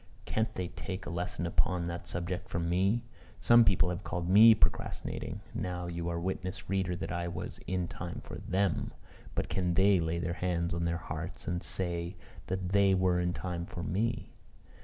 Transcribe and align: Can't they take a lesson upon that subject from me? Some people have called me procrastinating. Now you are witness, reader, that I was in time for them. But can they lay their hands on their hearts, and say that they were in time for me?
Can't 0.25 0.51
they 0.55 0.69
take 0.69 1.05
a 1.05 1.11
lesson 1.11 1.45
upon 1.45 1.85
that 1.85 2.07
subject 2.07 2.49
from 2.49 2.67
me? 2.67 3.03
Some 3.39 3.63
people 3.63 3.89
have 3.91 4.03
called 4.03 4.27
me 4.27 4.55
procrastinating. 4.55 5.41
Now 5.53 5.85
you 5.85 6.09
are 6.09 6.19
witness, 6.19 6.67
reader, 6.67 6.95
that 6.95 7.11
I 7.11 7.27
was 7.27 7.59
in 7.67 7.87
time 7.87 8.21
for 8.23 8.37
them. 8.39 8.93
But 9.35 9.47
can 9.47 9.75
they 9.75 9.99
lay 9.99 10.17
their 10.17 10.33
hands 10.33 10.73
on 10.73 10.85
their 10.85 10.97
hearts, 10.97 11.47
and 11.47 11.61
say 11.61 12.15
that 12.47 12.69
they 12.69 12.95
were 12.95 13.19
in 13.19 13.31
time 13.31 13.67
for 13.67 13.83
me? 13.83 14.31